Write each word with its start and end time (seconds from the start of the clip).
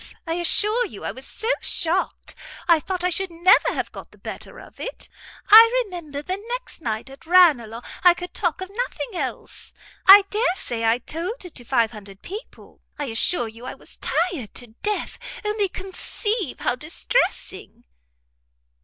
I 0.25 0.33
assure 0.33 0.83
you 0.87 1.03
I 1.03 1.11
was 1.11 1.27
so 1.27 1.49
shocked, 1.61 2.33
I 2.67 2.79
thought 2.79 3.03
I 3.03 3.11
should 3.11 3.29
never 3.29 3.71
have 3.71 3.91
got 3.91 4.09
the 4.09 4.17
better 4.17 4.57
of 4.59 4.79
it. 4.79 5.09
I 5.49 5.83
remember 5.85 6.23
the 6.23 6.43
next 6.53 6.81
night 6.81 7.07
at 7.11 7.27
Ranelagh 7.27 7.83
I 8.03 8.15
could 8.15 8.33
talk 8.33 8.61
of 8.61 8.71
nothing 8.73 9.09
else. 9.19 9.75
I 10.07 10.23
dare 10.31 10.55
say 10.55 10.85
I 10.85 10.97
told 10.97 11.45
it 11.45 11.53
to 11.53 11.63
500 11.63 12.23
people. 12.23 12.81
I 12.97 13.05
assure 13.11 13.47
you 13.47 13.65
I 13.67 13.75
was 13.75 13.97
tired 13.99 14.55
to 14.55 14.73
death; 14.81 15.19
only 15.45 15.69
conceive 15.69 16.61
how 16.61 16.73
distressing!" 16.75 17.83